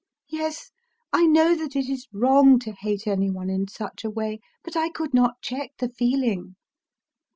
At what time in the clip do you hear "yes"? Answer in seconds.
0.27-0.71